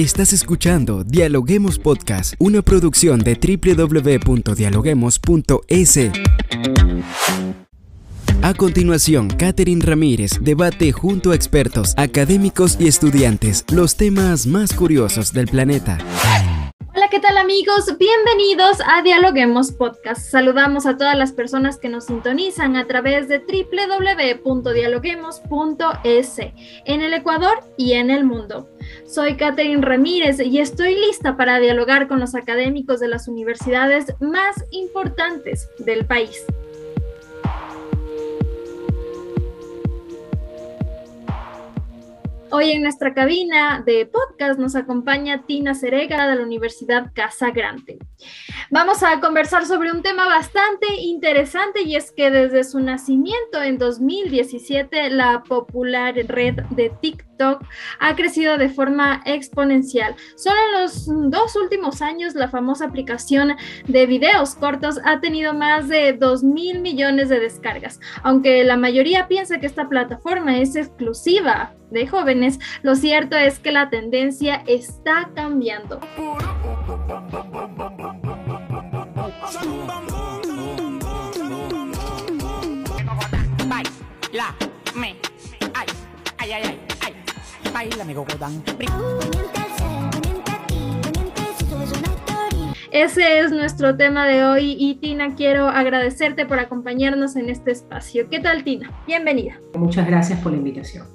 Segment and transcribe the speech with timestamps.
[0.00, 5.98] Estás escuchando Dialoguemos Podcast, una producción de www.dialoguemos.es.
[8.40, 15.34] A continuación, Catherine Ramírez debate junto a expertos, académicos y estudiantes los temas más curiosos
[15.34, 15.98] del planeta.
[17.10, 17.96] ¿Qué tal amigos?
[17.98, 20.30] Bienvenidos a Dialoguemos Podcast.
[20.30, 27.64] Saludamos a todas las personas que nos sintonizan a través de www.dialoguemos.es en el Ecuador
[27.76, 28.68] y en el mundo.
[29.06, 34.64] Soy Catherine Ramírez y estoy lista para dialogar con los académicos de las universidades más
[34.70, 36.46] importantes del país.
[42.52, 47.98] Hoy en nuestra cabina de podcast nos acompaña Tina Cerega de la Universidad Casa Grande.
[48.72, 53.78] Vamos a conversar sobre un tema bastante interesante y es que desde su nacimiento en
[53.78, 57.64] 2017 la popular red de TikTok
[57.98, 60.14] ha crecido de forma exponencial.
[60.36, 63.56] Solo en los dos últimos años la famosa aplicación
[63.88, 67.98] de videos cortos ha tenido más de 2 mil millones de descargas.
[68.22, 73.72] Aunque la mayoría piensa que esta plataforma es exclusiva de jóvenes, lo cierto es que
[73.72, 75.98] la tendencia está cambiando.
[92.92, 98.28] Ese es nuestro tema de hoy y Tina, quiero agradecerte por acompañarnos en este espacio.
[98.28, 98.92] ¿Qué tal Tina?
[99.06, 99.60] Bienvenida.
[99.74, 101.08] Muchas gracias por la invitación.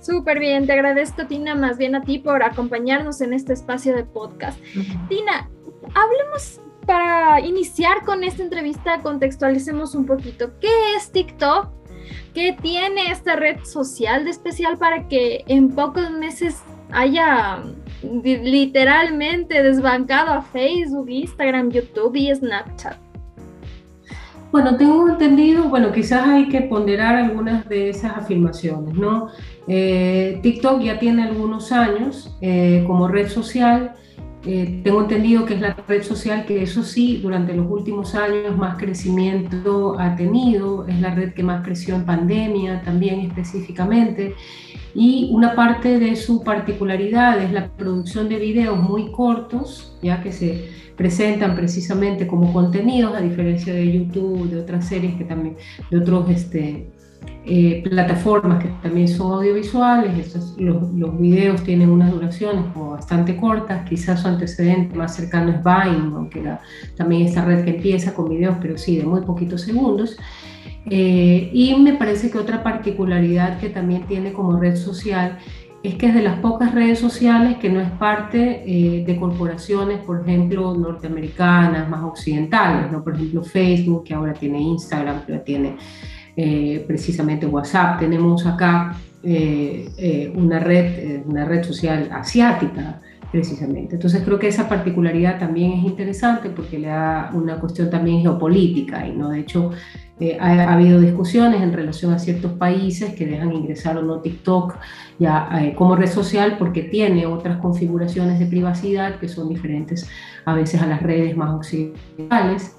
[0.00, 4.04] Súper bien, te agradezco Tina, más bien a ti por acompañarnos en este espacio de
[4.04, 4.58] podcast.
[5.08, 5.50] Tina,
[5.94, 10.58] hablemos para iniciar con esta entrevista, contextualicemos un poquito.
[10.60, 11.83] ¿Qué es TikTok?
[12.34, 17.62] ¿Qué tiene esta red social de especial para que en pocos meses haya
[18.02, 22.96] literalmente desbancado a Facebook, Instagram, YouTube y Snapchat?
[24.52, 29.28] Bueno, tengo entendido, bueno, quizás hay que ponderar algunas de esas afirmaciones, ¿no?
[29.66, 33.94] Eh, TikTok ya tiene algunos años eh, como red social
[34.46, 38.56] eh, tengo entendido que es la red social que eso sí, durante los últimos años
[38.56, 44.34] más crecimiento ha tenido, es la red que más creció en pandemia también específicamente,
[44.94, 50.30] y una parte de su particularidad es la producción de videos muy cortos, ya que
[50.30, 55.56] se presentan precisamente como contenidos, a diferencia de YouTube, de otras series que también,
[55.90, 56.90] de otros este,
[57.46, 63.88] eh, plataformas que también son audiovisuales, los, los, videos tienen unas duraciones como bastante cortas,
[63.88, 66.42] quizás su antecedente más cercano es Vine, aunque
[66.96, 70.16] también esta red que empieza con videos, pero sí, de muy poquitos segundos.
[70.86, 75.38] Eh, y me parece que otra particularidad que también tiene como red social
[75.84, 79.98] es que es de las pocas redes sociales que no es parte eh, de corporaciones,
[79.98, 83.04] por ejemplo, norteamericanas, más occidentales, ¿no?
[83.04, 85.76] Por ejemplo, Facebook, que ahora tiene Instagram, que tiene
[86.36, 88.00] eh, precisamente WhatsApp.
[88.00, 93.00] Tenemos acá eh, eh, una, red, una red social asiática,
[93.30, 93.94] precisamente.
[93.94, 99.06] Entonces creo que esa particularidad también es interesante porque le da una cuestión también geopolítica
[99.06, 99.70] y no de hecho
[100.38, 104.76] ha, habido discusiones en relación a ciertos países que dejan ingresar o no TikTok
[105.18, 110.08] ya como red social porque tiene otras configuraciones de privacidad que son diferentes
[110.44, 112.76] a veces a las redes más occidentales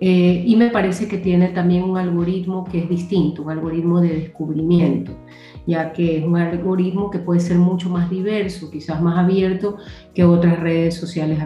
[0.00, 4.08] eh, y me parece que tiene también un algoritmo que es distinto, un algoritmo de
[4.08, 5.12] descubrimiento,
[5.66, 9.76] ya que es un algoritmo que puede ser mucho más diverso, quizás más abierto
[10.12, 11.38] que otras redes sociales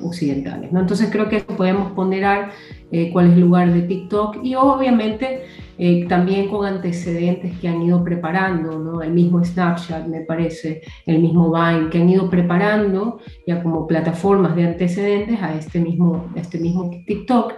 [0.00, 0.72] occidentales.
[0.72, 0.80] ¿no?
[0.80, 2.52] Entonces creo que podemos ponderar
[2.92, 5.42] eh, cuál es el lugar de TikTok y obviamente
[5.76, 9.02] eh, también con antecedentes que han ido preparando, ¿no?
[9.02, 14.54] el mismo Snapchat me parece, el mismo Vine, que han ido preparando ya como plataformas
[14.54, 17.54] de antecedentes a este mismo, a este mismo TikTok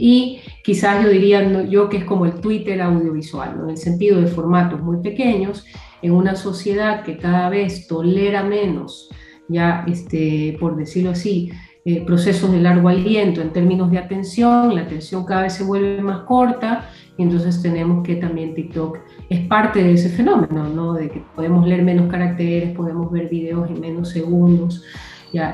[0.00, 4.26] y quizás yo diría yo que es como el Twitter audiovisual, en el sentido de
[4.26, 5.66] formatos muy pequeños,
[6.02, 9.10] en una sociedad que cada vez tolera menos,
[9.48, 11.50] ya este, por decirlo así,
[11.84, 16.02] eh, procesos de largo aliento en términos de atención, la atención cada vez se vuelve
[16.02, 18.98] más corta y entonces tenemos que también TikTok
[19.28, 20.94] es parte de ese fenómeno, ¿no?
[20.94, 24.84] de que podemos leer menos caracteres, podemos ver videos en menos segundos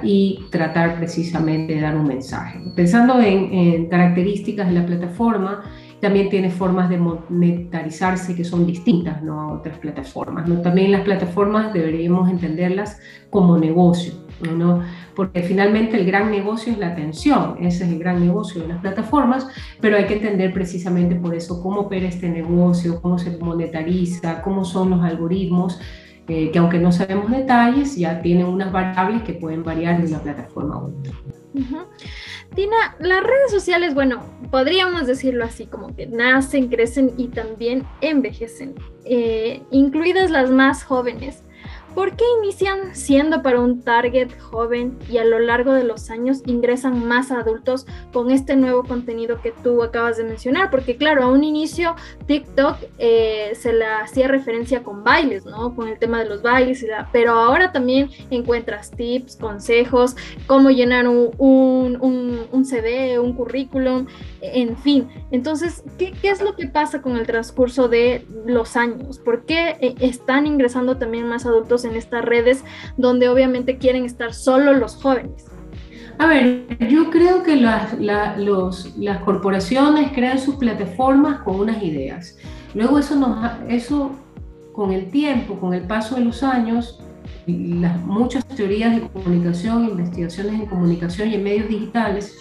[0.02, 2.58] y tratar precisamente de dar un mensaje.
[2.74, 5.64] Pensando en, características de la plataforma,
[6.00, 9.40] también tiene formas de monetarizarse que son distintas ¿no?
[9.40, 10.46] a otras plataformas.
[10.48, 10.60] ¿no?
[10.60, 13.00] También las plataformas deberíamos entenderlas
[13.30, 14.12] como negocio,
[14.56, 14.82] ¿no?
[15.14, 18.80] porque finalmente el gran negocio es la atención, ese es el gran negocio de las
[18.80, 19.46] plataformas,
[19.80, 24.64] pero hay que entender precisamente por eso cómo opera este negocio, cómo se monetariza, cómo
[24.64, 25.80] son los algoritmos
[26.28, 30.20] eh, que aunque no sabemos detalles, ya tienen unas variables que pueden variar de una
[30.20, 31.12] plataforma a otra.
[32.54, 38.74] Tina, las redes sociales, bueno, podríamos decirlo así, como que nacen, crecen y también envejecen,
[39.04, 41.42] eh, incluidas las más jóvenes.
[41.96, 46.42] ¿Por qué inician siendo para un target joven y a lo largo de los años
[46.44, 50.70] ingresan más adultos con este nuevo contenido que tú acabas de mencionar?
[50.70, 51.96] Porque claro, a un inicio
[52.26, 55.74] TikTok eh, se le hacía referencia con bailes, ¿no?
[55.74, 60.16] Con el tema de los bailes, pero ahora también encuentras tips, consejos,
[60.46, 64.06] cómo llenar un, un, un, CV, un currículum,
[64.42, 65.08] en fin.
[65.30, 69.18] Entonces, ¿qué, ¿qué, es lo que pasa con el transcurso de los años?
[69.18, 72.64] ¿Por qué eh, están ingresando también más adultos en estas redes
[72.96, 75.46] donde obviamente quieren estar solo los jóvenes?
[76.18, 77.94] A ver, yo creo que las,
[78.38, 82.38] los, las corporaciones crean sus plataformas con unas ideas.
[82.74, 83.38] Luego eso, nos,
[83.68, 84.12] eso
[84.72, 87.00] con el tiempo, con el paso de los años,
[87.46, 92.34] las muchas teorías de comunicación, investigaciones en comunicación y en medios digitales,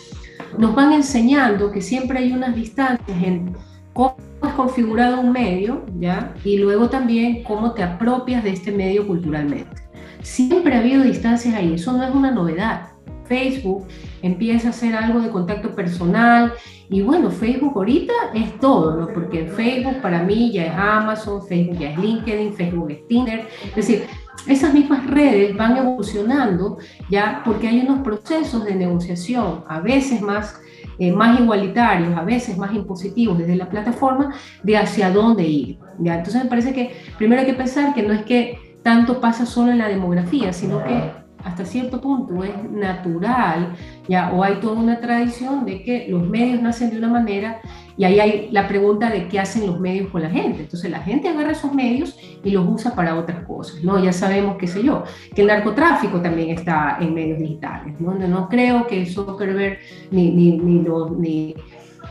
[0.58, 3.56] nos van enseñando que siempre hay unas distancias en
[3.94, 4.16] cómo
[4.56, 6.34] configurado un medio, ¿ya?
[6.44, 9.84] Y luego también cómo te apropias de este medio culturalmente.
[10.22, 12.90] Siempre ha habido distancias ahí, eso no es una novedad.
[13.26, 13.88] Facebook
[14.22, 16.54] empieza a hacer algo de contacto personal
[16.90, 19.08] y bueno, Facebook ahorita es todo, ¿no?
[19.08, 23.76] Porque Facebook para mí ya es Amazon, Facebook ya es LinkedIn, Facebook es Tinder, es
[23.76, 24.06] decir,
[24.48, 26.78] esas mismas redes van evolucionando
[27.10, 30.60] ya porque hay unos procesos de negociación, a veces más
[31.00, 34.34] eh, más igualitarios, a veces más impositivos desde la plataforma,
[34.64, 35.80] de hacia dónde ir.
[36.00, 36.18] ¿ya?
[36.18, 39.72] Entonces me parece que primero hay que pensar que no es que tanto pasa solo
[39.72, 43.76] en la demografía, sino que hasta cierto punto es natural,
[44.08, 47.62] ya, o hay toda una tradición de que los medios nacen de una manera
[47.98, 50.62] y ahí hay la pregunta de qué hacen los medios con la gente.
[50.62, 54.04] Entonces la gente agarra esos medios y los usa para otras cosas, ¿no?
[54.04, 55.04] Ya sabemos, qué sé yo,
[55.36, 58.16] que el narcotráfico también está en medios digitales, ¿no?
[58.16, 59.78] No creo que Zuckerberg
[60.10, 60.84] ni, ni, ni,
[61.20, 61.56] ni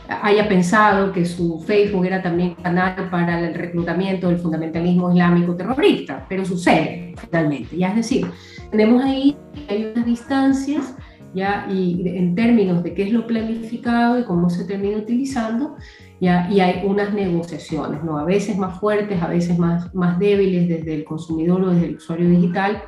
[0.07, 6.25] haya pensado que su Facebook era también canal para el reclutamiento del fundamentalismo islámico terrorista,
[6.29, 7.77] pero sucede finalmente.
[7.77, 8.27] Ya es decir,
[8.71, 9.37] tenemos ahí
[9.69, 10.95] hay unas distancias
[11.35, 11.67] ¿ya?
[11.69, 15.75] Y en términos de qué es lo planificado y cómo se termina utilizando,
[16.21, 16.49] ¿ya?
[16.49, 18.17] Y hay unas negociaciones, ¿no?
[18.17, 21.95] A veces más fuertes, a veces más, más débiles desde el consumidor o desde el
[21.97, 22.83] usuario digital,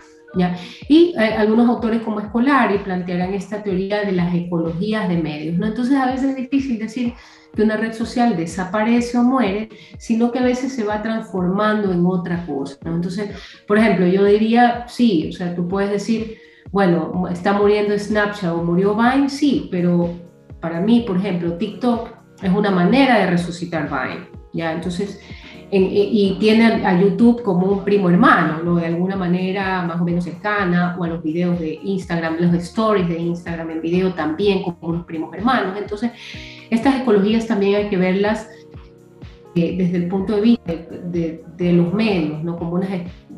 [0.88, 5.68] Y eh, algunos autores como Escolari plantearán esta teoría de las ecologías de medios, ¿no?
[5.68, 7.14] Entonces a veces es difícil decir
[7.56, 12.06] que una red social desaparece o muere, sino que a veces se va transformando en
[12.06, 12.78] otra cosa.
[12.86, 13.32] Entonces,
[13.68, 16.38] por ejemplo, yo diría, sí, o sea, tú puedes decir,
[16.72, 20.14] bueno, está muriendo Snapchat o murió Vine, sí, pero
[20.60, 22.10] para mí, por ejemplo, TikTok
[22.44, 24.28] es una manera de resucitar Vine,
[24.58, 24.74] ¿ya?
[24.74, 25.22] Entonces,
[25.70, 28.76] y tiene a YouTube como un primo hermano, ¿no?
[28.76, 33.10] De alguna manera más o menos cercana, o a los videos de Instagram, los stories
[33.10, 35.76] de Instagram en video también como unos primos hermanos.
[35.78, 36.12] Entonces,
[36.70, 38.50] estas ecologías también hay que verlas
[39.56, 42.58] eh, desde el punto de vista de, de, los medios, ¿no?
[42.58, 42.90] Como unas,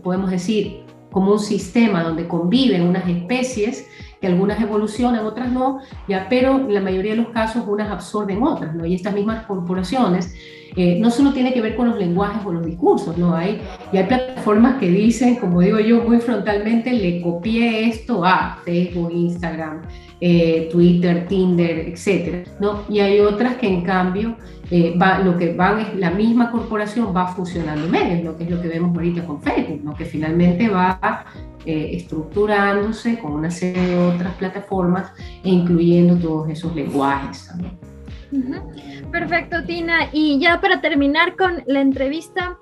[0.03, 3.87] podemos decir, como un sistema donde conviven unas especies
[4.21, 8.43] que algunas evolucionan, otras no, ya, pero en la mayoría de los casos unas absorben
[8.43, 8.85] otras, ¿no?
[8.85, 10.35] Y estas mismas corporaciones
[10.75, 13.35] eh, no solo tiene que ver con los lenguajes o los discursos, ¿no?
[13.35, 13.61] Hay,
[13.91, 19.11] y hay plataformas que dicen, como digo yo muy frontalmente, le copié esto a Facebook,
[19.11, 19.81] Instagram,
[20.21, 22.83] eh, Twitter, Tinder, etcétera, ¿no?
[22.89, 24.35] Y hay otras que en cambio
[24.69, 28.61] eh, lo que van es la misma corporación va fusionando medios, lo que es lo
[28.61, 29.95] que vemos ahorita con Facebook, ¿no?
[29.95, 31.25] Que finalmente va
[31.65, 35.11] estructurándose con una serie de otras plataformas
[35.43, 37.51] e incluyendo todos esos lenguajes
[39.11, 40.09] Perfecto, Tina.
[40.11, 42.57] Y ya para terminar con la entrevista,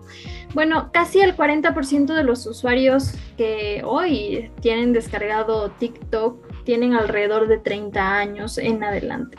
[0.53, 7.57] bueno, casi el 40% de los usuarios que hoy tienen descargado TikTok tienen alrededor de
[7.57, 9.38] 30 años en adelante.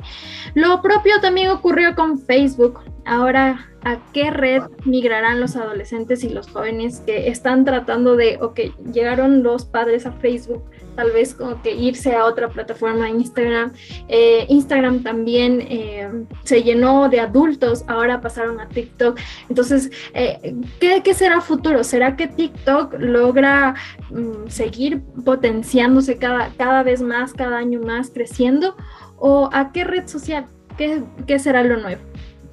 [0.55, 2.81] Lo propio también ocurrió con Facebook.
[3.05, 8.61] Ahora, ¿a qué red migrarán los adolescentes y los jóvenes que están tratando de, ok,
[8.93, 10.63] llegaron los padres a Facebook,
[10.97, 13.73] tal vez como que irse a otra plataforma, Instagram.
[14.09, 16.11] Eh, Instagram también eh,
[16.43, 19.19] se llenó de adultos, ahora pasaron a TikTok.
[19.49, 21.85] Entonces, eh, ¿qué, ¿qué, será futuro?
[21.85, 23.75] ¿Será que TikTok logra
[24.11, 28.75] mm, seguir potenciándose cada, cada vez más, cada año más, creciendo?
[29.19, 30.47] ¿O a qué red social?
[30.77, 32.01] ¿Qué, qué será lo nuevo?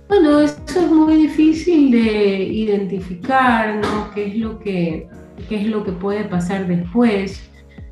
[0.07, 4.11] Bueno, eso es muy difícil de identificar, ¿no?
[4.13, 5.07] ¿Qué es lo que,
[5.49, 7.49] qué es lo que puede pasar después?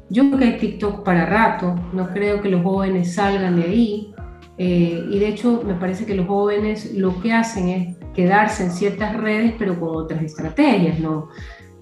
[0.09, 4.13] Yo creo que hay TikTok para rato, no creo que los jóvenes salgan de ahí.
[4.57, 8.69] Eh, y de hecho me parece que los jóvenes lo que hacen es quedarse en
[8.69, 11.29] ciertas redes pero con otras estrategias, ¿no?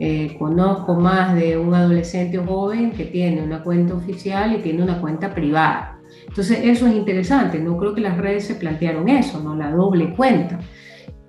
[0.04, 4.82] eh, conozco más de un adolescente o joven que tiene una cuenta oficial y tiene
[4.82, 6.01] una cuenta privada.
[6.32, 9.54] Entonces eso es interesante, no creo que las redes se plantearon eso, ¿no?
[9.54, 10.60] La doble cuenta.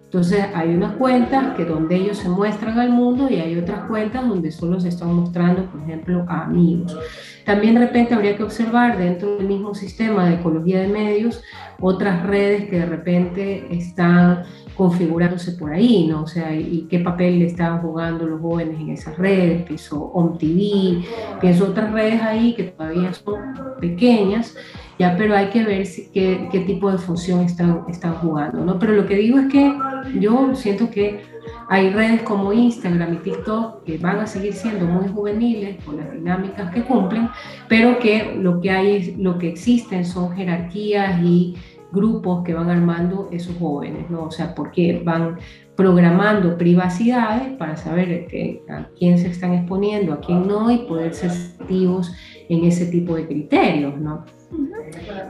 [0.05, 4.29] Entonces hay unas cuentas que donde ellos se muestran al mundo y hay otras cuentas
[4.29, 6.97] donde solo se están mostrando, por ejemplo, a amigos.
[7.45, 11.43] También de repente habría que observar dentro del mismo sistema de ecología de medios
[11.81, 14.45] otras redes que de repente están
[14.77, 16.23] configurándose por ahí, ¿no?
[16.23, 21.41] O sea, y qué papel le están jugando los jóvenes en esas redes, pienso OMTV,
[21.41, 24.57] pienso otras redes ahí que todavía son pequeñas,
[24.99, 28.79] ya, pero hay que ver qué, tipo de función están, están jugando, ¿no?
[28.79, 29.75] Pero lo que digo es que
[30.21, 31.23] yo siento que
[31.69, 36.13] hay redes como Instagram y TikTok que van a seguir siendo muy juveniles por las
[36.13, 37.29] dinámicas que cumplen,
[37.69, 41.57] pero que lo que hay es, lo que existen son jerarquías y
[41.91, 44.25] grupos que van armando esos jóvenes, ¿no?
[44.25, 45.39] O sea, porque van
[45.77, 48.27] programando privacidades para saber
[48.69, 51.31] a quién se están exponiendo, a quién no, y poder ser
[51.61, 52.13] activos
[52.49, 54.25] en ese tipo de criterios, ¿no?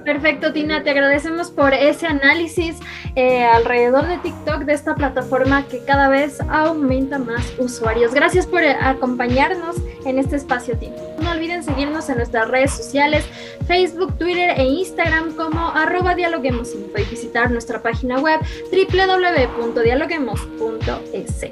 [0.04, 2.76] Perfecto, Tina, te agradecemos por ese análisis
[3.14, 8.14] eh, alrededor de TikTok, de esta plataforma que cada vez aumenta más usuarios.
[8.14, 10.96] Gracias por eh, acompañarnos en este espacio, Tina.
[11.20, 13.24] No olviden seguirnos en nuestras redes sociales,
[13.66, 21.46] Facebook, Twitter e Instagram como arroba dialoguemos y visitar nuestra página web www.dialoguemos.es.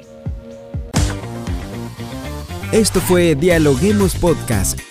[2.71, 4.90] Esto fue Dialoguemos Podcast.